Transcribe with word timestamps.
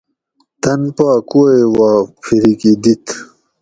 تۤن 0.61 0.81
پا 0.95 1.07
کُووئ 1.29 1.61
وا 1.75 1.89
پھریکی 2.21 2.73
دِت 2.81 3.05